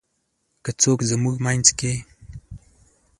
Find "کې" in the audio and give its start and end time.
1.79-1.93